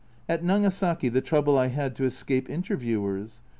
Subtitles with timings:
[0.27, 3.43] At Nagasaki, the trouble I had to escape interviewers